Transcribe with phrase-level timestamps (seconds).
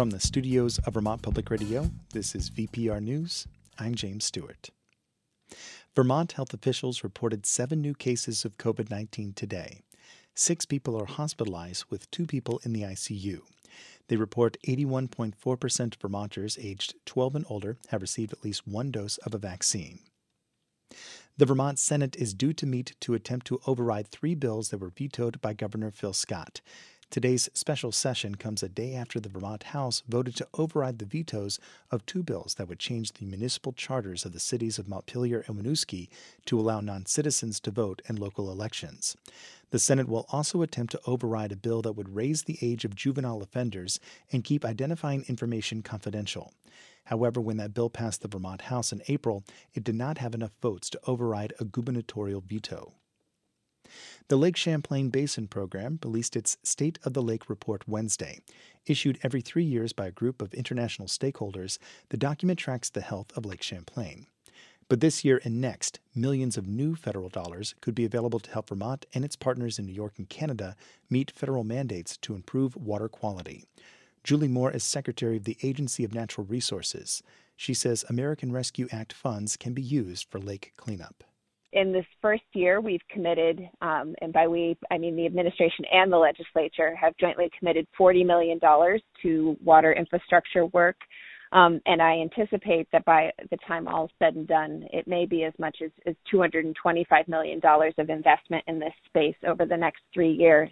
[0.00, 3.46] From the studios of Vermont Public Radio, this is VPR News.
[3.78, 4.70] I'm James Stewart.
[5.94, 9.82] Vermont health officials reported seven new cases of COVID 19 today.
[10.34, 13.40] Six people are hospitalized, with two people in the ICU.
[14.08, 19.18] They report 81.4% of Vermonters aged 12 and older have received at least one dose
[19.18, 19.98] of a vaccine.
[21.36, 24.88] The Vermont Senate is due to meet to attempt to override three bills that were
[24.96, 26.62] vetoed by Governor Phil Scott.
[27.10, 31.58] Today's special session comes a day after the Vermont House voted to override the vetoes
[31.90, 35.56] of two bills that would change the municipal charters of the cities of Montpelier and
[35.56, 36.08] Winooski
[36.46, 39.16] to allow non citizens to vote in local elections.
[39.70, 42.94] The Senate will also attempt to override a bill that would raise the age of
[42.94, 43.98] juvenile offenders
[44.30, 46.52] and keep identifying information confidential.
[47.06, 49.42] However, when that bill passed the Vermont House in April,
[49.74, 52.92] it did not have enough votes to override a gubernatorial veto.
[54.30, 58.38] The Lake Champlain Basin Program released its State of the Lake report Wednesday.
[58.86, 61.78] Issued every three years by a group of international stakeholders,
[62.10, 64.26] the document tracks the health of Lake Champlain.
[64.88, 68.68] But this year and next, millions of new federal dollars could be available to help
[68.68, 70.76] Vermont and its partners in New York and Canada
[71.10, 73.64] meet federal mandates to improve water quality.
[74.22, 77.20] Julie Moore is Secretary of the Agency of Natural Resources.
[77.56, 81.24] She says American Rescue Act funds can be used for lake cleanup
[81.72, 86.12] in this first year, we've committed, um, and by we, I mean the administration and
[86.12, 88.58] the legislature have jointly committed $40 million
[89.22, 90.96] to water infrastructure work.
[91.52, 95.26] Um, and I anticipate that by the time all is said and done, it may
[95.26, 96.74] be as much as, as $225
[97.26, 100.70] million of investment in this space over the next three years.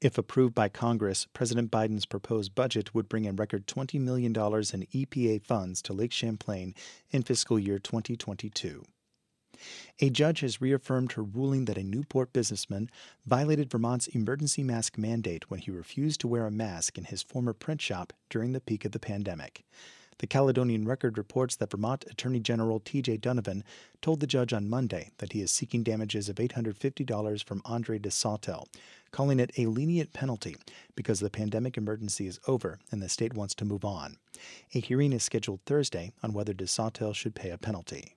[0.00, 4.32] If approved by Congress, President Biden's proposed budget would bring a record $20 million in
[4.34, 6.74] EPA funds to Lake Champlain
[7.10, 8.84] in fiscal year 2022.
[10.00, 12.90] A judge has reaffirmed her ruling that a Newport businessman
[13.26, 17.52] violated Vermont's emergency mask mandate when he refused to wear a mask in his former
[17.52, 19.64] print shop during the peak of the pandemic.
[20.22, 23.16] The Caledonian Record reports that Vermont Attorney General T.J.
[23.16, 23.64] Donovan
[24.00, 28.66] told the judge on Monday that he is seeking damages of $850 from Andre DeSautel,
[29.10, 30.56] calling it a lenient penalty
[30.94, 34.16] because the pandemic emergency is over and the state wants to move on.
[34.74, 38.14] A hearing is scheduled Thursday on whether DeSautel should pay a penalty.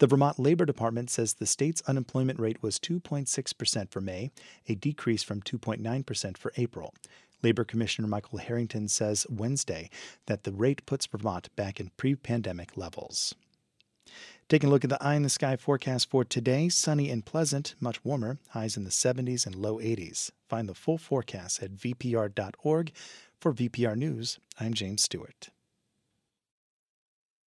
[0.00, 4.30] The Vermont Labor Department says the state's unemployment rate was 2.6% for May,
[4.66, 6.94] a decrease from 2.9% for April.
[7.42, 9.90] Labor Commissioner Michael Harrington says Wednesday
[10.24, 13.34] that the rate puts Vermont back in pre pandemic levels.
[14.48, 17.74] Taking a look at the eye in the sky forecast for today sunny and pleasant,
[17.78, 20.30] much warmer, highs in the 70s and low 80s.
[20.48, 22.92] Find the full forecast at vpr.org.
[23.38, 25.50] For VPR News, I'm James Stewart.